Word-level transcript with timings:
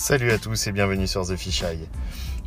Salut 0.00 0.32
à 0.32 0.38
tous 0.38 0.66
et 0.66 0.72
bienvenue 0.72 1.06
sur 1.06 1.26
The 1.26 1.36
Fisheye. 1.36 1.86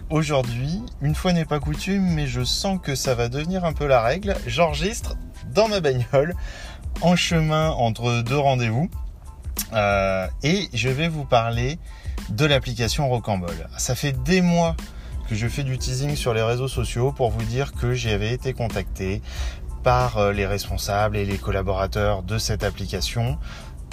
Aujourd'hui, 0.09 0.81
une 1.03 1.13
fois 1.13 1.33
n'est 1.33 1.45
pas 1.45 1.59
coutume, 1.59 2.01
mais 2.01 2.25
je 2.25 2.43
sens 2.43 2.79
que 2.81 2.95
ça 2.95 3.13
va 3.13 3.29
devenir 3.29 3.63
un 3.63 3.73
peu 3.73 3.85
la 3.85 4.01
règle, 4.01 4.33
j'enregistre 4.47 5.15
dans 5.53 5.67
ma 5.67 5.79
bagnole, 5.79 6.33
en 7.01 7.15
chemin 7.15 7.69
entre 7.69 8.23
deux 8.23 8.39
rendez-vous, 8.39 8.89
euh, 9.71 10.27
et 10.41 10.67
je 10.73 10.89
vais 10.89 11.07
vous 11.07 11.25
parler 11.25 11.77
de 12.29 12.43
l'application 12.43 13.07
Rocambole. 13.07 13.69
Ça 13.77 13.93
fait 13.93 14.13
des 14.23 14.41
mois 14.41 14.75
que 15.29 15.35
je 15.35 15.47
fais 15.47 15.63
du 15.63 15.77
teasing 15.77 16.15
sur 16.15 16.33
les 16.33 16.41
réseaux 16.41 16.67
sociaux 16.67 17.11
pour 17.11 17.29
vous 17.29 17.43
dire 17.43 17.73
que 17.73 17.93
j'avais 17.93 18.33
été 18.33 18.53
contacté 18.53 19.21
par 19.83 20.17
euh, 20.17 20.31
les 20.33 20.47
responsables 20.47 21.17
et 21.17 21.25
les 21.25 21.37
collaborateurs 21.37 22.23
de 22.23 22.39
cette 22.39 22.63
application 22.63 23.37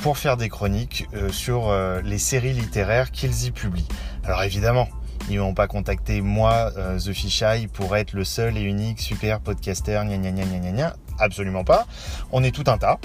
pour 0.01 0.17
faire 0.17 0.37
des 0.37 0.49
chroniques 0.49 1.09
euh, 1.15 1.31
sur 1.31 1.69
euh, 1.69 2.01
les 2.03 2.19
séries 2.19 2.53
littéraires 2.53 3.11
qu'ils 3.11 3.45
y 3.45 3.51
publient. 3.51 3.89
Alors 4.25 4.43
évidemment, 4.43 4.89
ils 5.29 5.39
m'ont 5.39 5.55
pas 5.55 5.67
contacté 5.67 6.23
moi, 6.23 6.73
euh, 6.77 6.99
The 6.99 7.13
Fisheye, 7.13 7.67
pour 7.67 7.97
être 7.97 8.15
le 8.15 8.25
seul 8.25 8.57
et 8.57 8.63
unique 8.63 9.01
super 9.01 9.41
podcaster, 9.41 10.01
gna 10.05 10.17
gna 10.17 10.31
gna 10.31 10.45
gna 10.45 10.73
gna 10.73 10.97
Absolument 11.19 11.65
pas. 11.65 11.87
On 12.33 12.43
est 12.43 12.51
tout 12.51 12.65
un 12.67 12.79
tas. 12.79 12.99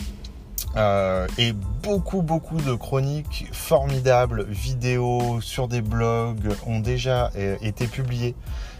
et 1.37 1.53
beaucoup 1.83 2.21
beaucoup 2.21 2.61
de 2.61 2.73
chroniques 2.73 3.47
formidables, 3.51 4.45
vidéos 4.49 5.41
sur 5.41 5.67
des 5.67 5.81
blogs 5.81 6.53
ont 6.65 6.79
déjà 6.79 7.31
été 7.61 7.87
publiées 7.87 8.35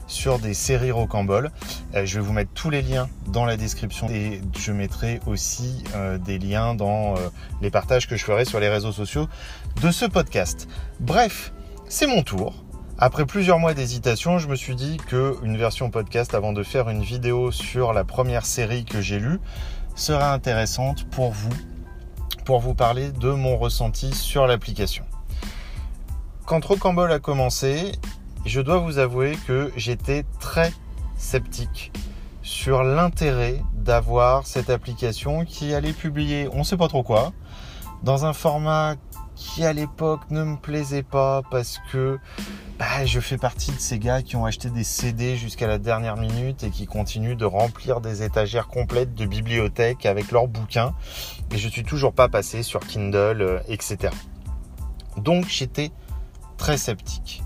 sur 0.08 0.40
des 0.40 0.54
séries 0.54 0.92
rocambole. 0.92 1.52
Euh, 1.96 2.06
je 2.06 2.20
vais 2.20 2.26
vous 2.26 2.34
mettre 2.34 2.52
tous 2.54 2.70
les 2.70 2.82
liens 2.82 3.10
dans 3.28 3.46
la 3.46 3.58
description 3.58 4.08
et 4.10 4.42
je 4.58 4.72
mettrai 4.72 5.20
aussi 5.26 5.84
euh, 5.96 6.18
des 6.18 6.38
liens 6.38 6.76
dans 6.76 7.16
euh, 7.16 7.30
les 7.62 7.72
partages 7.72 8.08
que 8.08 8.16
je 8.16 8.24
ferai 8.24 8.46
sur 8.46 8.60
les 8.60 8.70
réseaux 8.70 8.92
sociaux 8.92 9.28
de 9.82 9.92
ce 9.92 10.06
podcast. 10.06 10.68
Bref, 11.00 11.54
c'est 11.88 12.08
mon 12.08 12.24
tour. 12.24 12.54
Après 12.98 13.26
plusieurs 13.26 13.60
mois 13.60 13.74
d'hésitation, 13.74 14.40
je 14.40 14.48
me 14.48 14.56
suis 14.56 14.76
dit 14.76 14.98
que 14.98 15.36
une 15.44 15.58
version 15.58 15.90
podcast 15.90 16.34
avant 16.34 16.54
de 16.54 16.64
faire 16.64 16.90
une 16.90 17.04
vidéo 17.04 17.52
sur 17.52 17.92
la 17.92 18.06
première 18.06 18.46
série 18.46 18.86
que 18.86 19.02
j'ai 19.02 19.20
lue 19.20 19.40
serait 19.96 20.24
intéressante 20.24 21.04
pour 21.10 21.32
vous, 21.32 21.54
pour 22.46 22.60
vous 22.60 22.74
parler 22.74 23.12
de 23.12 23.30
mon 23.30 23.58
ressenti 23.58 24.14
sur 24.14 24.48
l'application. 24.48 25.04
Quand 26.46 26.64
Rocambole 26.64 27.12
a 27.12 27.20
commencé, 27.20 27.94
je 28.46 28.62
dois 28.62 28.78
vous 28.78 29.00
avouer 29.00 29.38
que 29.48 29.72
j'étais 29.76 30.24
très 30.40 30.72
sceptique 31.18 31.92
sur 32.44 32.84
l'intérêt 32.84 33.62
d'avoir 33.74 34.46
cette 34.46 34.70
application 34.70 35.46
qui 35.46 35.74
allait 35.74 35.94
publier 35.94 36.48
on 36.54 36.60
ne 36.60 36.64
sait 36.64 36.78
pas 36.78 36.88
trop 36.88 37.04
quoi 37.04 37.34
dans 38.04 38.26
un 38.26 38.34
format 38.34 38.96
qui 39.36 39.66
à 39.66 39.74
l'époque 39.74 40.22
ne 40.30 40.44
me 40.44 40.58
plaisait 40.58 41.04
pas 41.04 41.42
parce 41.50 41.80
que 41.92 42.20
bah, 42.78 43.06
je 43.06 43.20
fais 43.20 43.38
partie 43.38 43.72
de 43.72 43.80
ces 43.80 44.00
gars 44.00 44.22
qui 44.22 44.36
ont 44.36 44.46
acheté 44.46 44.70
des 44.70 44.84
CD 44.84 45.36
jusqu'à 45.38 45.68
la 45.68 45.78
dernière 45.78 46.18
minute 46.18 46.64
et 46.64 46.70
qui 46.70 46.86
continuent 46.86 47.36
de 47.36 47.46
remplir 47.46 48.00
des 48.00 48.24
étagères 48.24 48.68
complètes 48.68 49.16
de 49.16 49.26
bibliothèques 49.26 50.06
avec 50.06 50.32
leurs 50.32 50.48
bouquins 50.48 50.94
et 51.52 51.58
je 51.58 51.68
suis 51.68 51.84
toujours 51.84 52.14
pas 52.14 52.30
passé 52.30 52.64
sur 52.64 52.82
Kindle 52.82 53.42
euh, 53.42 53.60
etc. 53.68 54.14
Donc 55.18 55.48
j'étais 55.48 55.92
très 56.58 56.78
sceptique. 56.78 57.45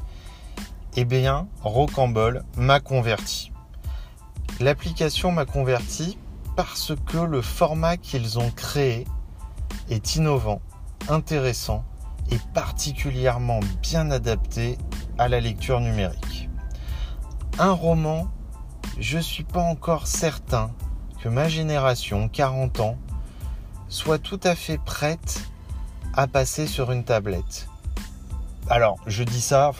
Eh 0.95 1.05
bien, 1.05 1.47
Rocambole 1.61 2.43
m'a 2.57 2.79
converti. 2.79 3.51
L'application 4.59 5.31
m'a 5.31 5.45
converti 5.45 6.17
parce 6.55 6.93
que 7.05 7.17
le 7.17 7.41
format 7.41 7.95
qu'ils 7.95 8.39
ont 8.39 8.49
créé 8.49 9.05
est 9.89 10.15
innovant, 10.15 10.61
intéressant 11.07 11.85
et 12.31 12.37
particulièrement 12.53 13.59
bien 13.81 14.11
adapté 14.11 14.77
à 15.17 15.27
la 15.27 15.39
lecture 15.39 15.79
numérique. 15.79 16.49
Un 17.59 17.71
roman, 17.71 18.27
je 18.99 19.17
ne 19.17 19.21
suis 19.21 19.43
pas 19.43 19.61
encore 19.61 20.07
certain 20.07 20.71
que 21.21 21.29
ma 21.29 21.49
génération, 21.49 22.29
40 22.29 22.79
ans, 22.79 22.97
soit 23.89 24.19
tout 24.19 24.39
à 24.43 24.55
fait 24.55 24.77
prête 24.77 25.43
à 26.13 26.27
passer 26.27 26.67
sur 26.67 26.91
une 26.91 27.03
tablette. 27.03 27.67
Alors, 28.69 28.97
je 29.07 29.23
dis 29.23 29.41
ça, 29.41 29.71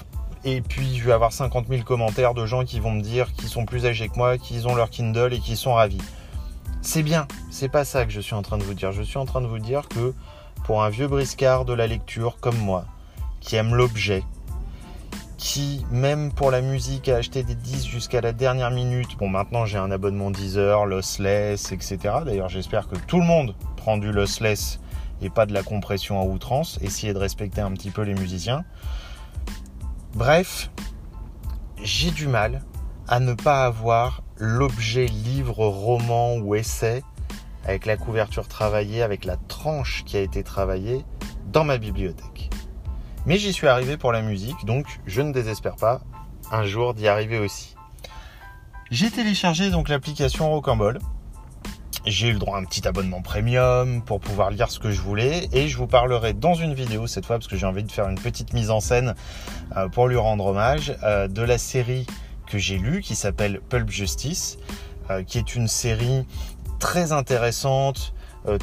et 0.44 0.62
puis 0.62 0.98
je 0.98 1.06
vais 1.06 1.12
avoir 1.12 1.34
50 1.34 1.68
000 1.68 1.84
commentaires 1.84 2.34
de 2.34 2.46
gens 2.46 2.64
qui 2.64 2.80
vont 2.80 2.92
me 2.92 3.02
dire 3.02 3.34
qu'ils 3.34 3.50
sont 3.50 3.66
plus 3.66 3.86
âgés 3.86 4.10
que 4.10 4.18
moi, 4.18 4.38
qu'ils 4.38 4.68
ont 4.68 4.76
leur 4.76 4.90
Kindle 4.90 5.34
et 5.34 5.40
qu'ils 5.40 5.58
sont 5.58 5.74
ravis. 5.74 6.02
C'est 6.82 7.04
bien, 7.04 7.28
c'est 7.52 7.70
pas 7.70 7.84
ça 7.84 8.06
que 8.06 8.12
je 8.12 8.22
suis 8.22 8.36
en 8.36 8.42
train 8.42 8.58
de 8.58 8.64
vous 8.64 8.74
dire. 8.74 8.92
Je 8.92 9.02
suis 9.02 9.18
en 9.18 9.26
train 9.26 9.42
de 9.42 9.48
vous 9.48 9.60
dire 9.60 9.88
que 9.90 10.14
pour 10.64 10.84
un 10.84 10.90
vieux 10.90 11.08
briscard 11.08 11.66
de 11.66 11.74
la 11.74 11.88
lecture 11.88 12.38
comme 12.40 12.58
moi, 12.58 12.86
qui 13.42 13.56
aime 13.56 13.76
l'objet, 13.76 14.24
qui 15.38 15.86
même 15.92 16.32
pour 16.34 16.52
la 16.52 16.62
musique 16.62 17.08
a 17.10 17.16
acheté 17.16 17.44
des 17.44 17.56
disques 17.56 17.90
jusqu'à 17.90 18.22
la 18.22 18.34
dernière 18.34 18.72
minute. 18.72 19.18
Bon 19.18 19.30
maintenant 19.30 19.66
j'ai 19.66 19.78
un 19.78 19.90
abonnement 19.90 20.32
Deezer, 20.32 20.86
lossless, 20.86 21.72
etc. 21.72 21.98
D'ailleurs 22.26 22.50
j'espère 22.50 22.88
que 22.88 22.96
tout 23.08 23.20
le 23.20 23.26
monde 23.26 23.56
prend 23.78 23.98
du 23.98 24.12
lossless 24.12 24.80
et 25.22 25.30
pas 25.30 25.46
de 25.46 25.54
la 25.54 25.64
compression 25.64 26.20
à 26.20 26.24
outrance. 26.24 26.78
Essayez 26.82 27.14
de 27.14 27.20
respecter 27.20 27.62
un 27.62 27.72
petit 27.72 27.90
peu 27.90 28.02
les 28.02 28.14
musiciens. 28.14 28.64
Bref, 30.16 30.72
j'ai 31.81 32.12
du 32.12 32.28
mal 32.28 32.64
à 33.08 33.20
ne 33.20 33.34
pas 33.34 33.66
avoir 33.66 34.24
l'objet 34.38 35.06
livre, 35.06 35.66
roman 35.66 36.36
ou 36.38 36.56
essai 36.56 37.03
avec 37.64 37.86
la 37.86 37.96
couverture 37.96 38.47
travaillée, 38.47 39.03
avec 39.03 39.24
la 39.24 39.38
tranche 39.38 40.03
qui 40.06 40.18
a 40.18 40.22
été 40.22 40.44
travaillée 40.44 41.06
dans 41.52 41.64
ma 41.64 41.78
bibliothèque. 41.78 42.50
Mais 43.25 43.38
j'y 43.38 43.53
suis 43.53 43.68
arrivé 43.68 43.97
pour 43.97 44.12
la 44.12 44.22
musique, 44.22 44.66
donc 44.66 44.86
je 45.06 45.22
ne 45.22 45.31
désespère 45.31 45.75
pas 45.75 46.02
un 46.52 46.64
jour 46.64 46.96
d'y 46.96 47.08
arriver 47.08 47.38
aussi. 47.38 47.76
J'ai 48.90 49.12
téléchargé 49.12 49.70
donc 49.70 49.90
l'application 49.90 50.50
Rocambole 50.50 51.00
j'ai 52.06 52.30
eu 52.30 52.34
le 52.34 52.40
droit 52.40 52.58
à 52.58 52.60
un 52.60 52.64
petit 52.64 52.88
abonnement 52.88 53.22
premium 53.22 54.02
pour 54.02 54.20
pouvoir 54.20 54.52
lire 54.52 54.70
ce 54.70 54.80
que 54.80 54.92
je 54.92 55.02
voulais. 55.02 55.50
Et 55.52 55.68
je 55.68 55.78
vous 55.78 55.88
parlerai 55.88 56.34
dans 56.34 56.54
une 56.54 56.74
vidéo 56.74 57.08
cette 57.08 57.26
fois 57.26 57.38
parce 57.38 57.48
que 57.48 57.58
j'ai 57.58 57.66
envie 57.66 57.84
de 57.84 57.92
faire 57.92 58.08
une 58.08 58.20
petite 58.20 58.54
mise 58.54 58.72
en 58.72 58.80
scène 58.80 59.16
euh, 59.76 59.88
pour 59.90 60.08
lui 60.08 60.18
rendre 60.18 60.46
hommage 60.46 60.96
euh, 61.04 61.28
de 61.28 61.42
la 61.42 61.58
série 61.58 62.06
que 62.48 62.58
j'ai 62.58 62.78
lue 62.78 63.02
qui 63.02 63.16
s'appelle 63.16 63.62
Pulp 63.70 63.90
Justice 63.90 64.58
euh, 65.09 65.24
qui 65.24 65.38
est 65.38 65.56
une 65.56 65.68
série 65.68 66.26
très 66.80 67.12
intéressante 67.12 68.14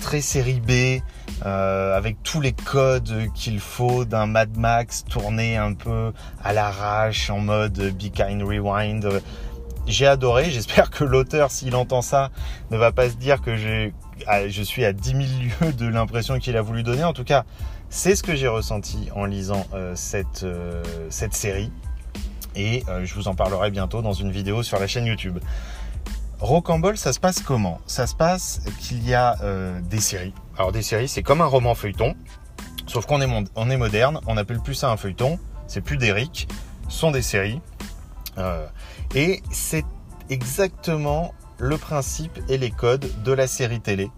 très 0.01 0.23
série 0.23 0.61
B 0.61 1.03
avec 1.45 2.23
tous 2.23 2.41
les 2.41 2.55
codes 2.55 3.29
qu'il 3.35 3.61
faut 3.61 4.07
d'un 4.07 4.25
Mad 4.25 4.57
Max 4.57 5.05
tourné 5.05 5.59
un 5.59 5.75
peu 5.75 6.15
à 6.43 6.55
l'arrache 6.55 7.29
en 7.29 7.41
mode 7.41 7.93
Be 7.95 8.11
Kind 8.11 8.43
Rewind 8.43 9.07
j'ai 9.87 10.07
adoré. 10.07 10.45
J'espère 10.51 10.91
que 10.91 11.05
l'auteur, 11.05 11.51
s'il 11.51 11.75
entend 11.77 12.03
ça, 12.03 12.31
ne 12.71 12.77
va 12.77 12.93
pas 12.93 13.09
se 13.11 13.17
dire 13.17 13.41
que 13.41 13.57
je 13.57 14.63
suis 14.63 14.85
à 14.85 14.93
10 14.93 15.09
000 15.11 15.21
lieues 15.21 15.73
de 15.73 15.87
l'impression 15.87 16.39
qu'il 16.39 16.57
a 16.57 16.63
voulu 16.63 16.83
donner. 16.83 17.05
En 17.05 17.13
tout 17.13 17.25
cas, 17.25 17.45
c'est 17.89 18.17
ce 18.17 18.23
que 18.23 18.35
j'ai 18.35 18.49
ressenti 18.49 19.09
en 19.15 19.25
lisant 19.25 19.67
euh, 19.75 19.93
cette, 19.95 20.43
euh, 20.43 20.83
cette 21.11 21.35
série. 21.35 21.71
Et 22.55 22.83
euh, 22.89 23.05
je 23.05 23.15
vous 23.15 23.29
en 23.29 23.35
parlerai 23.35 23.71
bientôt 23.71 24.03
dans 24.03 24.13
une 24.13 24.31
vidéo 24.31 24.63
sur 24.63 24.79
la 24.79 24.87
chaîne 24.87 25.07
YouTube. 25.07 25.39
Rocambole, 26.41 26.97
ça 26.97 27.13
se 27.13 27.21
passe 27.21 27.41
comment? 27.41 27.81
Ça 27.87 28.07
se 28.07 28.15
passe 28.15 28.61
qu'il 28.81 29.07
y 29.07 29.15
a 29.15 29.37
des 29.89 30.01
séries. 30.01 30.35
Alors 30.59 30.71
des 30.71 30.83
séries, 30.83 31.09
c'est 31.09 31.23
comme 31.23 31.41
un 31.41 31.47
roman 31.47 31.75
feuilleton, 31.75 32.15
sauf 32.87 33.07
qu'on 33.07 33.23
est, 33.23 33.77
moderne, 33.77 34.21
on 34.27 34.35
n'appelle 34.35 34.61
plus 34.61 34.75
ça 34.75 34.91
un 34.91 34.99
feuilleton, 34.99 35.39
c'est 35.67 35.81
plus 35.81 35.97
d'Eric, 35.97 36.47
ce 36.89 36.99
sont 36.99 37.11
des 37.11 37.23
séries. 37.23 37.63
Et 39.15 39.43
c'est 39.51 39.85
exactement 40.31 41.33
le 41.59 41.79
principe 41.79 42.39
et 42.49 42.59
les 42.59 42.71
codes 42.71 43.07
de 43.23 43.33
la 43.33 43.47
série 43.47 43.81
télé, 43.81 44.11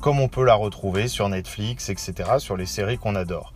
comme 0.00 0.20
on 0.20 0.28
peut 0.28 0.44
la 0.44 0.54
retrouver 0.54 1.08
sur 1.08 1.28
Netflix, 1.28 1.88
etc., 1.88 2.38
sur 2.38 2.56
les 2.56 2.66
séries 2.66 2.98
qu'on 2.98 3.14
adore. 3.14 3.52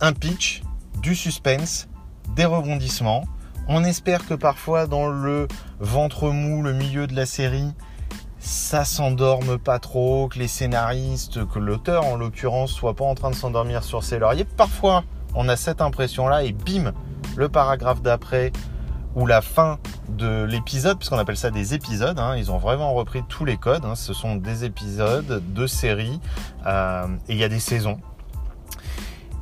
Un 0.00 0.12
pitch, 0.12 0.62
du 1.02 1.14
suspense, 1.14 1.88
des 2.36 2.44
rebondissements. 2.44 3.24
On 3.68 3.84
espère 3.84 4.26
que 4.26 4.34
parfois 4.34 4.86
dans 4.86 5.08
le 5.08 5.48
ventre 5.78 6.30
mou, 6.30 6.62
le 6.62 6.72
milieu 6.72 7.06
de 7.06 7.14
la 7.14 7.26
série, 7.26 7.72
ça 8.38 8.84
s'endorme 8.84 9.58
pas 9.58 9.78
trop, 9.78 10.28
que 10.28 10.38
les 10.38 10.48
scénaristes, 10.48 11.46
que 11.46 11.58
l'auteur 11.58 12.06
en 12.06 12.16
l'occurrence, 12.16 12.72
soit 12.72 12.94
pas 12.94 13.04
en 13.04 13.14
train 13.14 13.30
de 13.30 13.34
s'endormir 13.34 13.84
sur 13.84 14.02
ses 14.02 14.18
lauriers. 14.18 14.44
Parfois, 14.44 15.04
on 15.34 15.48
a 15.48 15.56
cette 15.56 15.80
impression-là 15.80 16.44
et 16.44 16.52
bim, 16.52 16.92
le 17.36 17.48
paragraphe 17.48 18.02
d'après 18.02 18.52
ou 19.14 19.26
la 19.26 19.42
fin 19.42 19.78
de 20.08 20.44
l'épisode, 20.44 20.98
puisqu'on 20.98 21.18
appelle 21.18 21.36
ça 21.36 21.50
des 21.50 21.74
épisodes, 21.74 22.18
hein, 22.18 22.36
ils 22.36 22.50
ont 22.50 22.58
vraiment 22.58 22.92
repris 22.94 23.22
tous 23.28 23.44
les 23.44 23.56
codes, 23.56 23.84
hein, 23.84 23.94
ce 23.94 24.12
sont 24.12 24.36
des 24.36 24.64
épisodes 24.64 25.42
de 25.52 25.66
séries, 25.66 26.20
euh, 26.66 27.06
et 27.28 27.32
il 27.32 27.38
y 27.38 27.44
a 27.44 27.48
des 27.48 27.60
saisons. 27.60 27.98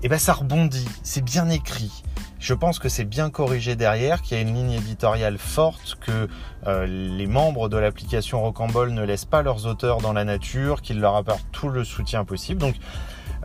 Et 0.03 0.09
ben 0.09 0.19
ça 0.19 0.33
rebondit, 0.33 0.89
c'est 1.03 1.25
bien 1.25 1.49
écrit. 1.49 2.05
Je 2.39 2.55
pense 2.55 2.79
que 2.79 2.89
c'est 2.89 3.05
bien 3.05 3.31
corrigé 3.31 3.75
derrière, 3.75 4.23
qu'il 4.23 4.37
y 4.37 4.41
a 4.41 4.43
une 4.43 4.55
ligne 4.55 4.71
éditoriale 4.71 5.39
forte, 5.39 5.97
que 6.01 6.29
euh, 6.69 6.87
les 6.87 7.27
membres 7.27 7.69
de 7.69 7.77
l'application 7.77 8.41
Rocambole 8.41 8.93
ne 8.93 9.03
laissent 9.03 9.25
pas 9.25 9.43
leurs 9.43 9.67
auteurs 9.67 9.99
dans 9.99 10.13
la 10.13 10.25
nature, 10.25 10.81
qu'ils 10.81 11.01
leur 11.01 11.17
apportent 11.17 11.47
tout 11.51 11.69
le 11.69 11.83
soutien 11.83 12.25
possible. 12.25 12.61
Donc 12.61 12.77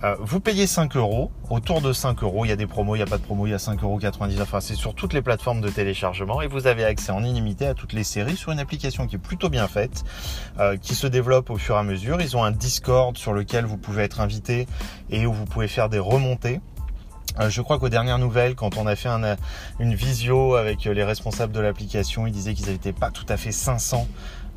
euh, 0.03 0.17
vous 0.19 0.41
payez 0.41 0.67
5 0.67 0.97
euros, 0.97 1.31
autour 1.49 1.79
de 1.79 1.93
5 1.93 2.23
euros, 2.23 2.43
il 2.43 2.49
y 2.49 2.51
a 2.51 2.57
des 2.57 2.67
promos, 2.67 2.95
il 2.95 2.97
n'y 2.97 3.03
a 3.03 3.07
pas 3.07 3.17
de 3.17 3.23
promos, 3.23 3.47
il 3.47 3.51
y 3.51 3.53
a 3.53 3.57
5,99 3.57 3.83
euros, 3.83 3.99
enfin 4.41 4.59
c'est 4.59 4.75
sur 4.75 4.95
toutes 4.95 5.13
les 5.13 5.21
plateformes 5.21 5.61
de 5.61 5.69
téléchargement 5.69 6.41
et 6.41 6.47
vous 6.47 6.67
avez 6.67 6.83
accès 6.83 7.13
en 7.13 7.23
illimité 7.23 7.67
à 7.67 7.73
toutes 7.73 7.93
les 7.93 8.03
séries 8.03 8.35
sur 8.35 8.51
une 8.51 8.59
application 8.59 9.07
qui 9.07 9.15
est 9.15 9.19
plutôt 9.19 9.47
bien 9.47 9.65
faite, 9.69 10.03
euh, 10.59 10.75
qui 10.75 10.93
se 10.93 11.07
développe 11.07 11.49
au 11.49 11.57
fur 11.57 11.75
et 11.75 11.79
à 11.79 11.83
mesure. 11.83 12.19
Ils 12.19 12.35
ont 12.35 12.43
un 12.43 12.51
Discord 12.51 13.17
sur 13.17 13.31
lequel 13.31 13.63
vous 13.63 13.77
pouvez 13.77 14.03
être 14.03 14.19
invité 14.19 14.67
et 15.09 15.25
où 15.25 15.31
vous 15.31 15.45
pouvez 15.45 15.69
faire 15.69 15.87
des 15.87 15.99
remontées. 15.99 16.59
Euh, 17.39 17.49
je 17.49 17.61
crois 17.61 17.79
qu'aux 17.79 17.87
dernières 17.87 18.19
nouvelles, 18.19 18.55
quand 18.55 18.75
on 18.75 18.85
a 18.87 18.97
fait 18.97 19.09
une 19.79 19.95
visio 19.95 20.55
avec 20.55 20.83
les 20.83 21.03
responsables 21.05 21.53
de 21.53 21.61
l'application, 21.61 22.27
ils 22.27 22.33
disaient 22.33 22.53
qu'ils 22.53 22.67
n'étaient 22.67 22.91
pas 22.91 23.09
tout 23.09 23.25
à 23.29 23.37
fait 23.37 23.53
500 23.53 24.05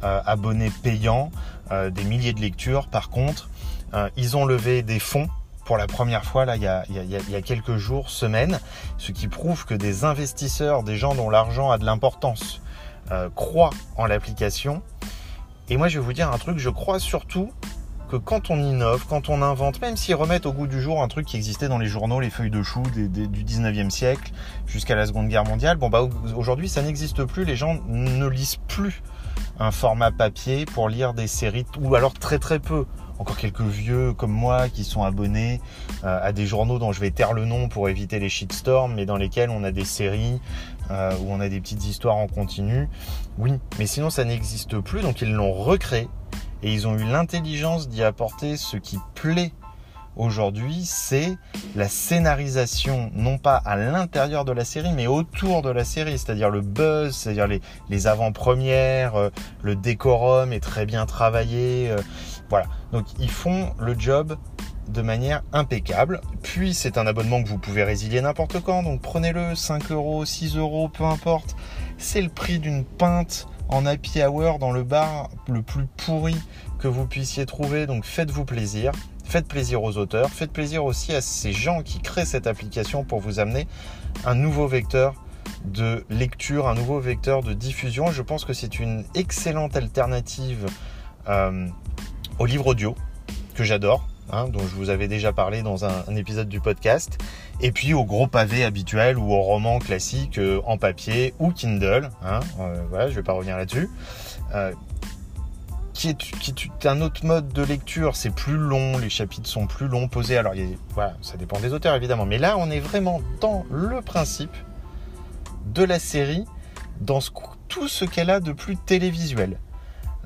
abonnés 0.02 0.70
payants, 0.82 1.30
des 1.70 2.04
milliers 2.04 2.32
de 2.32 2.40
lectures. 2.40 2.86
Par 2.86 3.08
contre, 3.08 3.48
euh, 3.94 4.08
ils 4.16 4.36
ont 4.36 4.44
levé 4.44 4.82
des 4.82 4.98
fonds 4.98 5.28
pour 5.66 5.76
la 5.76 5.86
première 5.86 6.24
fois 6.24 6.46
là 6.46 6.56
il 6.56 6.62
y, 6.62 6.66
a, 6.68 7.42
quelques 7.42 7.76
jours, 7.76 8.08
semaines, 8.08 8.60
ce 8.96 9.12
qui 9.12 9.28
prouve 9.28 9.66
que 9.66 9.74
des 9.74 10.04
investisseurs, 10.04 10.84
des 10.84 10.96
gens 10.96 11.14
dont 11.14 11.28
l'argent 11.28 11.70
a 11.70 11.76
de 11.76 11.84
l'importance, 11.84 12.62
euh, 13.10 13.28
croient 13.34 13.70
en 13.96 14.06
l'application. 14.06 14.82
Et 15.68 15.76
moi 15.76 15.88
je 15.88 15.98
vais 15.98 16.04
vous 16.04 16.12
dire 16.12 16.32
un 16.32 16.38
truc, 16.38 16.58
je 16.58 16.70
crois 16.70 17.00
surtout 17.00 17.52
que 18.08 18.16
quand 18.16 18.50
on 18.50 18.62
innove, 18.62 19.04
quand 19.08 19.28
on 19.28 19.42
invente, 19.42 19.80
même 19.80 19.96
s'ils 19.96 20.14
remettent 20.14 20.46
au 20.46 20.52
goût 20.52 20.68
du 20.68 20.80
jour 20.80 21.02
un 21.02 21.08
truc 21.08 21.26
qui 21.26 21.36
existait 21.36 21.66
dans 21.66 21.78
les 21.78 21.88
journaux, 21.88 22.20
les 22.20 22.30
feuilles 22.30 22.50
de 22.50 22.62
chou 22.62 22.82
du 22.82 23.08
19e 23.08 23.90
siècle 23.90 24.32
jusqu'à 24.68 24.94
la 24.94 25.06
Seconde 25.06 25.26
Guerre 25.26 25.44
mondiale, 25.44 25.76
bon 25.76 25.90
bah 25.90 26.08
aujourd'hui 26.36 26.68
ça 26.68 26.82
n'existe 26.82 27.24
plus, 27.24 27.44
les 27.44 27.56
gens 27.56 27.80
ne 27.88 28.26
lisent 28.28 28.60
plus 28.68 29.02
un 29.58 29.72
format 29.72 30.12
papier 30.12 30.64
pour 30.64 30.88
lire 30.88 31.12
des 31.12 31.26
séries, 31.26 31.66
ou 31.80 31.96
alors 31.96 32.14
très 32.14 32.38
très 32.38 32.60
peu 32.60 32.86
encore 33.18 33.36
quelques 33.36 33.62
vieux 33.62 34.12
comme 34.12 34.32
moi 34.32 34.68
qui 34.68 34.84
sont 34.84 35.02
abonnés 35.02 35.60
euh, 36.04 36.18
à 36.22 36.32
des 36.32 36.46
journaux 36.46 36.78
dont 36.78 36.92
je 36.92 37.00
vais 37.00 37.10
taire 37.10 37.32
le 37.32 37.44
nom 37.44 37.68
pour 37.68 37.88
éviter 37.88 38.18
les 38.18 38.28
shitstorms, 38.28 38.94
mais 38.94 39.06
dans 39.06 39.16
lesquels 39.16 39.50
on 39.50 39.64
a 39.64 39.72
des 39.72 39.84
séries 39.84 40.40
euh, 40.90 41.12
où 41.20 41.32
on 41.32 41.40
a 41.40 41.48
des 41.48 41.60
petites 41.60 41.84
histoires 41.86 42.16
en 42.16 42.26
continu. 42.26 42.88
Oui, 43.38 43.52
mais 43.78 43.86
sinon 43.86 44.10
ça 44.10 44.24
n'existe 44.24 44.78
plus, 44.78 45.02
donc 45.02 45.20
ils 45.20 45.32
l'ont 45.32 45.52
recréé 45.52 46.08
et 46.62 46.72
ils 46.72 46.86
ont 46.86 46.96
eu 46.96 47.04
l'intelligence 47.04 47.88
d'y 47.88 48.02
apporter 48.02 48.56
ce 48.56 48.76
qui 48.76 48.98
plaît 49.14 49.52
aujourd'hui, 50.16 50.82
c'est 50.84 51.36
la 51.74 51.88
scénarisation, 51.88 53.10
non 53.14 53.38
pas 53.38 53.56
à 53.56 53.76
l'intérieur 53.76 54.44
de 54.44 54.52
la 54.52 54.64
série, 54.64 54.92
mais 54.94 55.06
autour 55.06 55.62
de 55.62 55.70
la 55.70 55.84
série, 55.84 56.18
c'est-à-dire 56.18 56.50
le 56.50 56.62
buzz, 56.62 57.14
c'est-à-dire 57.14 57.46
les, 57.90 58.06
avant-premières, 58.06 59.16
euh, 59.16 59.30
le 59.62 59.76
décorum 59.76 60.52
est 60.52 60.60
très 60.60 60.86
bien 60.86 61.06
travaillé. 61.06 61.90
Euh, 61.90 61.98
voilà, 62.48 62.66
donc 62.92 63.06
ils 63.18 63.30
font 63.30 63.72
le 63.78 63.98
job 63.98 64.36
de 64.88 65.02
manière 65.02 65.42
impeccable. 65.52 66.20
Puis 66.42 66.74
c'est 66.74 66.98
un 66.98 67.06
abonnement 67.06 67.42
que 67.42 67.48
vous 67.48 67.58
pouvez 67.58 67.82
résilier 67.82 68.20
n'importe 68.20 68.60
quand, 68.60 68.82
donc 68.82 69.00
prenez-le, 69.00 69.54
5 69.54 69.90
euros, 69.90 70.24
6 70.24 70.56
euros, 70.56 70.88
peu 70.88 71.04
importe. 71.04 71.56
C'est 71.98 72.22
le 72.22 72.28
prix 72.28 72.58
d'une 72.58 72.84
pinte 72.84 73.48
en 73.68 73.84
happy 73.84 74.22
hour 74.22 74.58
dans 74.58 74.72
le 74.72 74.84
bar 74.84 75.28
le 75.48 75.62
plus 75.62 75.86
pourri 75.96 76.36
que 76.78 76.88
vous 76.88 77.06
puissiez 77.06 77.46
trouver, 77.46 77.86
donc 77.86 78.04
faites-vous 78.04 78.44
plaisir. 78.44 78.92
Faites 79.24 79.48
plaisir 79.48 79.82
aux 79.82 79.96
auteurs, 79.96 80.30
faites 80.30 80.52
plaisir 80.52 80.84
aussi 80.84 81.12
à 81.12 81.20
ces 81.20 81.52
gens 81.52 81.82
qui 81.82 81.98
créent 81.98 82.24
cette 82.24 82.46
application 82.46 83.02
pour 83.02 83.18
vous 83.18 83.40
amener 83.40 83.66
un 84.24 84.36
nouveau 84.36 84.68
vecteur 84.68 85.14
de 85.64 86.04
lecture, 86.10 86.68
un 86.68 86.74
nouveau 86.74 87.00
vecteur 87.00 87.42
de 87.42 87.52
diffusion. 87.52 88.12
Je 88.12 88.22
pense 88.22 88.44
que 88.44 88.52
c'est 88.52 88.78
une 88.78 89.04
excellente 89.16 89.76
alternative 89.76 90.66
euh, 91.28 91.66
au 92.38 92.46
livre 92.46 92.66
audio 92.66 92.94
que 93.54 93.64
j'adore, 93.64 94.06
hein, 94.30 94.48
dont 94.48 94.60
je 94.60 94.74
vous 94.74 94.90
avais 94.90 95.08
déjà 95.08 95.32
parlé 95.32 95.62
dans 95.62 95.84
un, 95.84 96.16
épisode 96.16 96.48
du 96.48 96.60
podcast, 96.60 97.18
et 97.60 97.72
puis 97.72 97.94
au 97.94 98.04
gros 98.04 98.26
pavé 98.26 98.64
habituel 98.64 99.18
ou 99.18 99.32
au 99.32 99.40
roman 99.40 99.78
classique 99.78 100.38
euh, 100.38 100.60
en 100.66 100.78
papier 100.78 101.34
ou 101.38 101.50
Kindle. 101.52 102.10
Hein, 102.24 102.40
euh, 102.60 102.82
voilà, 102.90 103.06
je 103.06 103.12
ne 103.12 103.16
vais 103.16 103.22
pas 103.22 103.32
revenir 103.32 103.56
là-dessus 103.56 103.88
qui 105.96 106.10
est, 106.10 106.86
un 106.86 107.00
autre 107.00 107.24
mode 107.24 107.52
de 107.52 107.62
lecture. 107.62 108.16
C'est 108.16 108.34
plus 108.34 108.56
long, 108.56 108.98
les 108.98 109.08
chapitres 109.08 109.48
sont 109.48 109.66
plus 109.66 109.88
longs, 109.88 110.08
posés. 110.08 110.36
Alors, 110.36 110.54
ça 111.22 111.36
dépend 111.36 111.58
des 111.58 111.72
auteurs 111.72 111.94
évidemment. 111.94 112.26
Mais 112.26 112.38
là, 112.38 112.56
on 112.58 112.70
est 112.70 112.80
vraiment 112.80 113.20
dans 113.40 113.64
le 113.70 114.00
principe 114.02 114.54
de 115.74 115.82
la 115.82 115.98
série, 115.98 116.44
dans 117.00 117.20
tout 117.68 117.88
ce 117.88 118.04
qu'elle 118.04 118.30
a 118.30 118.40
de 118.40 118.52
plus 118.52 118.76
télévisuel. 118.76 119.58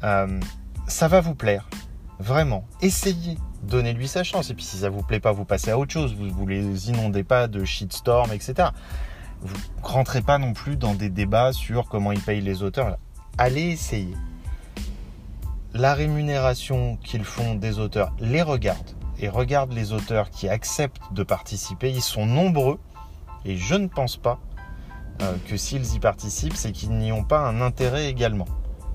Euh, 0.03 0.41
ça 0.87 1.09
va 1.09 1.21
vous 1.21 1.35
plaire, 1.35 1.69
vraiment. 2.21 2.65
Essayez, 2.83 3.39
donnez-lui 3.63 4.07
sa 4.07 4.23
chance. 4.23 4.51
Et 4.51 4.55
puis, 4.55 4.65
si 4.65 4.77
ça 4.77 4.91
vous 4.91 5.03
plaît 5.03 5.21
pas, 5.21 5.33
vous 5.33 5.45
passez 5.45 5.71
à 5.71 5.79
autre 5.79 5.93
chose. 5.93 6.15
Vous, 6.15 6.31
vous 6.31 6.47
les 6.47 6.91
inondez 6.91 7.25
pas 7.25 7.49
de 7.49 7.65
shitstorm, 7.65 8.33
etc. 8.33 8.69
Vous 9.41 9.57
rentrez 9.83 10.21
pas 10.23 10.39
non 10.39 10.53
plus 10.53 10.77
dans 10.77 10.95
des 10.95 11.09
débats 11.09 11.53
sur 11.53 11.89
comment 11.89 12.13
ils 12.13 12.21
payent 12.21 12.43
les 12.43 12.63
auteurs. 12.63 12.99
Allez 13.39 13.71
essayer 13.71 14.15
la 15.73 15.95
rémunération 15.95 16.99
qu'ils 17.05 17.25
font 17.25 17.55
des 17.55 17.79
auteurs 17.79 18.13
les 18.19 18.43
regarde 18.43 18.91
et 19.19 19.29
regarde 19.29 19.73
les 19.73 19.93
auteurs 19.93 20.31
qui 20.31 20.49
acceptent 20.49 21.13
de 21.13 21.23
participer. 21.23 21.91
Ils 21.91 22.03
sont 22.03 22.27
nombreux 22.27 22.79
et 23.45 23.57
je 23.57 23.77
ne 23.77 23.87
pense 23.87 24.17
pas 24.17 24.41
euh, 25.23 25.35
que 25.47 25.57
s'ils 25.57 25.95
y 25.95 26.01
participent, 26.01 26.57
c'est 26.57 26.73
qu'ils 26.73 26.91
n'y 26.91 27.13
ont 27.13 27.25
pas 27.25 27.41
un 27.41 27.61
intérêt 27.61 28.09
également, 28.09 28.47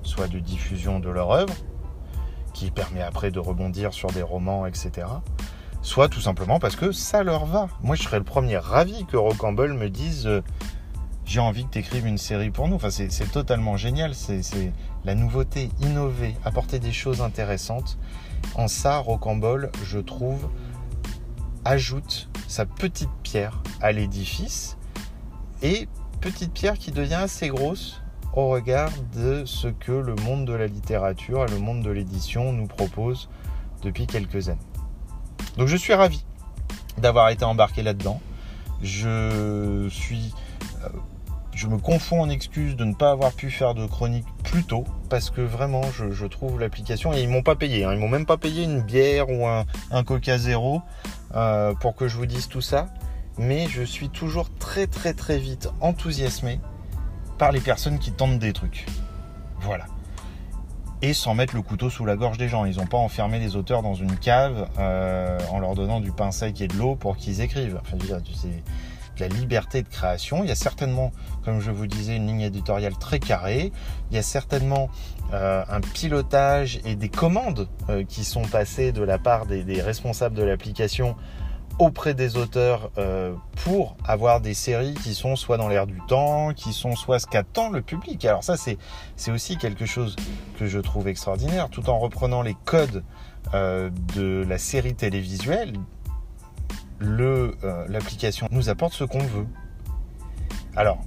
soit 0.02 0.28
de 0.28 0.38
diffusion 0.38 1.00
de 1.00 1.08
leur 1.08 1.30
œuvre, 1.30 1.54
qui 2.56 2.70
permet 2.70 3.02
après 3.02 3.30
de 3.30 3.38
rebondir 3.38 3.92
sur 3.92 4.10
des 4.10 4.22
romans, 4.22 4.64
etc. 4.64 5.06
Soit 5.82 6.08
tout 6.08 6.22
simplement 6.22 6.58
parce 6.58 6.74
que 6.74 6.90
ça 6.90 7.22
leur 7.22 7.44
va. 7.44 7.68
Moi, 7.82 7.96
je 7.96 8.02
serais 8.02 8.18
le 8.18 8.24
premier 8.24 8.56
ravi 8.56 9.04
que 9.04 9.18
Rocambole 9.18 9.74
me 9.74 9.90
dise 9.90 10.26
euh, 10.26 10.42
j'ai 11.26 11.40
envie 11.40 11.66
que 11.66 11.72
tu 11.72 11.78
écrives 11.80 12.06
une 12.06 12.16
série 12.16 12.50
pour 12.50 12.68
nous. 12.68 12.76
Enfin, 12.76 12.88
c'est 12.88 13.30
totalement 13.30 13.76
génial. 13.76 14.14
C'est 14.14 14.72
la 15.04 15.14
nouveauté, 15.14 15.68
innover, 15.82 16.34
apporter 16.44 16.78
des 16.78 16.92
choses 16.92 17.20
intéressantes. 17.20 17.98
En 18.54 18.68
ça, 18.68 18.98
Rocambole, 18.98 19.70
je 19.84 19.98
trouve, 19.98 20.48
ajoute 21.66 22.30
sa 22.48 22.64
petite 22.64 23.10
pierre 23.22 23.62
à 23.82 23.92
l'édifice 23.92 24.78
et 25.62 25.88
petite 26.22 26.54
pierre 26.54 26.78
qui 26.78 26.90
devient 26.90 27.14
assez 27.14 27.48
grosse 27.48 28.00
au 28.36 28.48
regard 28.48 28.92
de 29.14 29.44
ce 29.46 29.66
que 29.68 29.92
le 29.92 30.14
monde 30.14 30.44
de 30.44 30.52
la 30.52 30.66
littérature 30.66 31.44
et 31.46 31.50
le 31.50 31.58
monde 31.58 31.82
de 31.82 31.90
l'édition 31.90 32.52
nous 32.52 32.66
propose 32.66 33.30
depuis 33.82 34.06
quelques 34.06 34.50
années. 34.50 34.60
Donc 35.56 35.68
je 35.68 35.76
suis 35.76 35.94
ravi 35.94 36.22
d'avoir 36.98 37.30
été 37.30 37.44
embarqué 37.44 37.82
là-dedans. 37.82 38.20
Je 38.82 39.88
suis 39.90 40.34
euh, 40.84 40.88
je 41.54 41.66
me 41.66 41.78
confonds 41.78 42.20
en 42.20 42.28
excuses 42.28 42.76
de 42.76 42.84
ne 42.84 42.92
pas 42.92 43.10
avoir 43.10 43.32
pu 43.32 43.50
faire 43.50 43.72
de 43.72 43.86
chronique 43.86 44.26
plus 44.44 44.64
tôt 44.64 44.84
parce 45.08 45.30
que 45.30 45.40
vraiment 45.40 45.80
je, 45.90 46.26
trouve 46.26 46.60
l'application 46.60 47.14
et 47.14 47.22
ils 47.22 47.28
m'ont 47.30 47.42
pas 47.42 47.56
payé, 47.56 47.84
hein, 47.84 47.94
ils 47.94 47.98
m'ont 47.98 48.10
même 48.10 48.26
pas 48.26 48.36
payé 48.36 48.64
une 48.64 48.82
bière 48.82 49.30
ou 49.30 49.46
un, 49.46 49.64
Coca 50.04 50.36
Zéro 50.36 50.82
euh, 51.34 51.72
pour 51.72 51.96
que 51.96 52.06
je 52.06 52.16
vous 52.16 52.26
dise 52.26 52.48
tout 52.48 52.60
ça, 52.60 52.88
mais 53.38 53.66
je 53.68 53.82
suis 53.82 54.10
toujours 54.10 54.50
très 54.58 54.86
très 54.86 55.14
très 55.14 55.38
vite 55.38 55.70
enthousiasmé 55.80 56.60
par 57.38 57.52
les 57.52 57.60
personnes 57.60 57.98
qui 57.98 58.12
tentent 58.12 58.38
des 58.38 58.52
trucs. 58.52 58.86
Voilà. 59.60 59.86
Et 61.02 61.12
sans 61.12 61.34
mettre 61.34 61.54
le 61.54 61.62
couteau 61.62 61.90
sous 61.90 62.04
la 62.04 62.16
gorge 62.16 62.38
des 62.38 62.48
gens. 62.48 62.64
Ils 62.64 62.78
n'ont 62.78 62.86
pas 62.86 62.96
enfermé 62.96 63.38
les 63.38 63.56
auteurs 63.56 63.82
dans 63.82 63.94
une 63.94 64.16
cave 64.16 64.68
euh, 64.78 65.38
en 65.50 65.58
leur 65.58 65.74
donnant 65.74 66.00
du 66.00 66.10
pain 66.10 66.30
sec 66.30 66.60
et 66.60 66.68
de 66.68 66.74
l'eau 66.74 66.94
pour 66.94 67.16
qu'ils 67.16 67.40
écrivent. 67.40 67.78
Enfin, 67.82 67.96
je 67.98 68.02
veux 68.02 68.08
dire, 68.08 68.22
tu 68.22 68.32
sais, 68.32 68.62
la 69.18 69.28
liberté 69.28 69.82
de 69.82 69.88
création. 69.88 70.42
Il 70.42 70.48
y 70.48 70.52
a 70.52 70.56
certainement, 70.56 71.12
comme 71.44 71.60
je 71.60 71.70
vous 71.70 71.86
disais, 71.86 72.16
une 72.16 72.26
ligne 72.26 72.42
éditoriale 72.42 72.96
très 72.98 73.18
carrée. 73.18 73.72
Il 74.10 74.16
y 74.16 74.18
a 74.18 74.22
certainement 74.22 74.88
euh, 75.32 75.64
un 75.68 75.80
pilotage 75.80 76.80
et 76.84 76.94
des 76.94 77.08
commandes 77.08 77.68
euh, 77.88 78.04
qui 78.04 78.24
sont 78.24 78.42
passées 78.42 78.92
de 78.92 79.02
la 79.02 79.18
part 79.18 79.46
des, 79.46 79.80
responsables 79.80 80.34
de 80.34 80.42
l'application 80.42 81.16
auprès 81.78 82.14
des 82.14 82.36
auteurs 82.36 82.90
euh, 82.98 83.34
pour 83.64 83.96
avoir 84.04 84.40
des 84.40 84.54
séries 84.54 84.94
qui 84.94 85.14
sont 85.14 85.36
soit 85.36 85.56
dans 85.56 85.68
l'air 85.68 85.86
du 85.86 86.00
temps, 86.08 86.52
qui 86.54 86.72
sont 86.72 86.96
soit 86.96 87.18
ce 87.18 87.26
qu'attend 87.26 87.70
le 87.70 87.82
public. 87.82 88.24
Alors 88.24 88.44
ça, 88.44 88.56
c'est, 88.56 88.78
c'est 89.16 89.30
aussi 89.30 89.56
quelque 89.56 89.86
chose 89.86 90.16
que 90.58 90.66
je 90.66 90.78
trouve 90.78 91.08
extraordinaire, 91.08 91.68
tout 91.68 91.90
en 91.90 91.98
reprenant 91.98 92.42
les 92.42 92.56
codes 92.64 93.04
de 93.52 94.44
la 94.48 94.58
série 94.58 94.96
télévisuelle, 94.96 95.74
euh, 97.02 97.84
l'application 97.88 98.48
nous 98.50 98.68
apporte 98.68 98.94
ce 98.94 99.04
qu'on 99.04 99.18
veut. 99.18 99.46
Alors, 100.76 100.98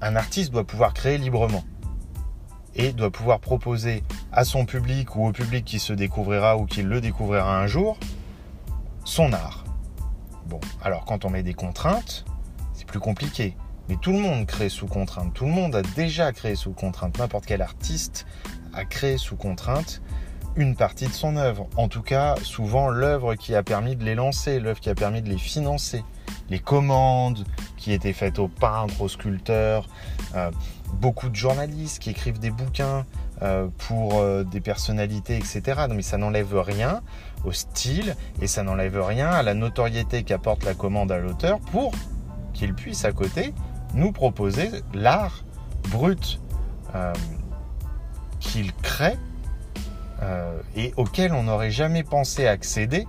un 0.00 0.16
artiste 0.16 0.52
doit 0.52 0.64
pouvoir 0.64 0.94
créer 0.94 1.18
librement 1.18 1.64
et 2.74 2.92
doit 2.92 3.10
pouvoir 3.10 3.40
proposer 3.40 4.02
à 4.32 4.44
son 4.44 4.64
public 4.64 5.16
ou 5.16 5.26
au 5.26 5.32
public 5.32 5.64
qui 5.64 5.78
se 5.78 5.92
découvrira 5.92 6.56
ou 6.56 6.66
qui 6.66 6.82
le 6.82 7.00
découvrira 7.00 7.60
un 7.60 7.66
jour 7.66 7.98
son 9.04 9.32
art. 9.32 9.63
Bon, 10.46 10.60
alors 10.82 11.04
quand 11.04 11.24
on 11.24 11.30
met 11.30 11.42
des 11.42 11.54
contraintes, 11.54 12.24
c'est 12.74 12.86
plus 12.86 13.00
compliqué. 13.00 13.56
Mais 13.88 13.96
tout 13.96 14.12
le 14.12 14.18
monde 14.18 14.46
crée 14.46 14.68
sous 14.68 14.86
contrainte. 14.86 15.34
Tout 15.34 15.44
le 15.44 15.52
monde 15.52 15.74
a 15.74 15.82
déjà 15.82 16.32
créé 16.32 16.54
sous 16.54 16.72
contrainte. 16.72 17.18
N'importe 17.18 17.46
quel 17.46 17.62
artiste 17.62 18.26
a 18.72 18.84
créé 18.84 19.18
sous 19.18 19.36
contrainte 19.36 20.00
une 20.56 20.76
partie 20.76 21.06
de 21.06 21.12
son 21.12 21.36
œuvre. 21.36 21.68
En 21.76 21.88
tout 21.88 22.02
cas, 22.02 22.36
souvent 22.42 22.88
l'œuvre 22.88 23.34
qui 23.34 23.54
a 23.54 23.62
permis 23.62 23.96
de 23.96 24.04
les 24.04 24.14
lancer, 24.14 24.60
l'œuvre 24.60 24.80
qui 24.80 24.88
a 24.88 24.94
permis 24.94 25.20
de 25.20 25.28
les 25.28 25.38
financer. 25.38 26.04
Les 26.48 26.58
commandes 26.58 27.44
qui 27.76 27.92
étaient 27.92 28.12
faites 28.12 28.38
aux 28.38 28.48
peintres, 28.48 29.00
aux 29.00 29.08
sculpteurs, 29.08 29.88
euh, 30.34 30.50
beaucoup 30.92 31.28
de 31.28 31.34
journalistes 31.34 32.00
qui 32.00 32.10
écrivent 32.10 32.38
des 32.38 32.50
bouquins 32.50 33.04
euh, 33.42 33.66
pour 33.78 34.20
euh, 34.20 34.44
des 34.44 34.60
personnalités, 34.60 35.36
etc. 35.36 35.86
mais 35.90 36.02
ça 36.02 36.18
n'enlève 36.18 36.56
rien 36.56 37.02
au 37.44 37.52
style 37.52 38.16
et 38.40 38.46
ça 38.46 38.62
n'enlève 38.62 39.00
rien 39.02 39.30
à 39.30 39.42
la 39.42 39.54
notoriété 39.54 40.22
qu'apporte 40.22 40.64
la 40.64 40.74
commande 40.74 41.12
à 41.12 41.18
l'auteur 41.18 41.60
pour 41.60 41.92
qu'il 42.52 42.74
puisse 42.74 43.04
à 43.04 43.12
côté 43.12 43.52
nous 43.94 44.12
proposer 44.12 44.70
l'art 44.92 45.44
brut 45.90 46.40
qu'il 48.38 48.72
crée 48.74 49.16
euh, 50.22 50.60
et 50.76 50.92
auquel 50.96 51.32
on 51.32 51.44
n'aurait 51.44 51.70
jamais 51.70 52.02
pensé 52.02 52.46
accéder 52.46 53.06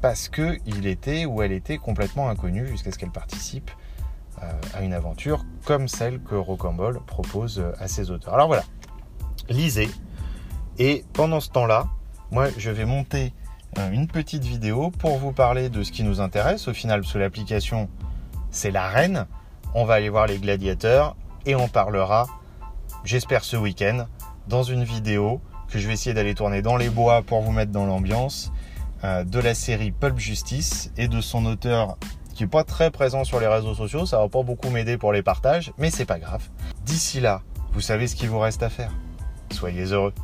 parce 0.00 0.28
qu'il 0.28 0.86
était 0.86 1.24
ou 1.24 1.42
elle 1.42 1.52
était 1.52 1.78
complètement 1.78 2.28
inconnue 2.28 2.66
jusqu'à 2.66 2.92
ce 2.92 2.98
qu'elle 2.98 3.10
participe 3.10 3.70
euh, 4.42 4.52
à 4.74 4.82
une 4.82 4.92
aventure 4.92 5.44
comme 5.64 5.88
celle 5.88 6.20
que 6.20 6.34
Rocambole 6.34 7.00
propose 7.06 7.58
euh, 7.58 7.72
à 7.80 7.88
ses 7.88 8.10
auteurs. 8.10 8.34
Alors 8.34 8.46
voilà, 8.46 8.64
lisez. 9.48 9.88
Et 10.78 11.04
pendant 11.14 11.40
ce 11.40 11.50
temps-là, 11.50 11.88
moi 12.30 12.48
je 12.56 12.70
vais 12.70 12.84
monter 12.84 13.32
une 13.92 14.06
petite 14.06 14.44
vidéo 14.44 14.90
pour 14.90 15.18
vous 15.18 15.32
parler 15.32 15.68
de 15.68 15.82
ce 15.82 15.92
qui 15.92 16.02
nous 16.02 16.20
intéresse. 16.20 16.68
Au 16.68 16.74
final, 16.74 17.04
sous 17.04 17.18
l'application, 17.18 17.88
c'est 18.50 18.70
l'arène. 18.70 19.26
On 19.74 19.84
va 19.84 19.94
aller 19.94 20.08
voir 20.08 20.26
les 20.26 20.38
gladiateurs 20.38 21.16
et 21.46 21.54
on 21.54 21.68
parlera, 21.68 22.26
j'espère 23.04 23.44
ce 23.44 23.56
week-end, 23.56 24.06
dans 24.48 24.62
une 24.62 24.84
vidéo 24.84 25.40
que 25.68 25.78
je 25.78 25.86
vais 25.86 25.92
essayer 25.94 26.14
d'aller 26.14 26.34
tourner 26.34 26.62
dans 26.62 26.76
les 26.76 26.88
bois 26.88 27.22
pour 27.22 27.42
vous 27.42 27.52
mettre 27.52 27.72
dans 27.72 27.86
l'ambiance, 27.86 28.50
euh, 29.04 29.22
de 29.24 29.38
la 29.38 29.54
série 29.54 29.92
Pulp 29.92 30.18
Justice 30.18 30.90
et 30.96 31.08
de 31.08 31.20
son 31.20 31.44
auteur 31.46 31.96
qui 32.34 32.44
est 32.44 32.48
pas 32.48 32.64
très 32.64 32.90
présent 32.90 33.24
sur 33.24 33.40
les 33.40 33.48
réseaux 33.48 33.74
sociaux. 33.74 34.06
Ça 34.06 34.18
va 34.18 34.28
pas 34.28 34.42
beaucoup 34.42 34.70
m'aider 34.70 34.96
pour 34.96 35.12
les 35.12 35.22
partages, 35.22 35.72
mais 35.76 35.90
c'est 35.90 36.06
pas 36.06 36.18
grave. 36.18 36.48
D'ici 36.84 37.20
là, 37.20 37.42
vous 37.72 37.80
savez 37.80 38.06
ce 38.06 38.16
qu'il 38.16 38.30
vous 38.30 38.38
reste 38.38 38.62
à 38.62 38.70
faire. 38.70 38.92
Soyez 39.50 39.84
heureux. 39.84 40.14